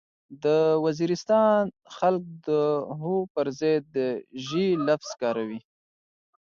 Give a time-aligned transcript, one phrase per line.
[0.43, 0.45] د
[0.85, 1.61] وزيرستان
[1.97, 2.49] خلک د
[2.99, 3.97] هو پرځای د
[4.45, 5.59] ژې لفظ کاروي.